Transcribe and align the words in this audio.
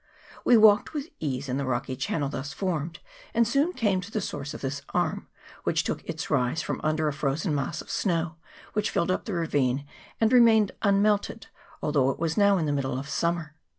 We 0.43 0.57
walked 0.57 0.95
with 0.95 1.11
ease 1.19 1.47
in 1.47 1.57
the 1.57 1.65
rocky 1.67 1.95
channel 1.95 2.27
thus 2.27 2.53
formed, 2.53 2.97
and 3.35 3.47
soon 3.47 3.71
came 3.71 4.01
to 4.01 4.09
the 4.09 4.19
source 4.19 4.55
of 4.55 4.61
this 4.61 4.81
arm, 4.95 5.27
which 5.63 5.83
took 5.83 6.03
its 6.09 6.31
rise 6.31 6.59
from 6.63 6.81
under 6.83 7.07
a 7.07 7.13
frozen 7.13 7.53
mass 7.53 7.81
of 7.83 7.91
snow 7.91 8.37
which 8.73 8.89
filled 8.89 9.11
up 9.11 9.25
the 9.25 9.33
ravine 9.33 9.85
and 10.19 10.33
remained 10.33 10.71
unmelted, 10.81 11.49
although 11.83 12.09
it 12.09 12.17
was 12.17 12.35
now 12.35 12.55
the 12.55 12.71
middle 12.71 12.97
of 12.97 13.07
summer. 13.07 13.53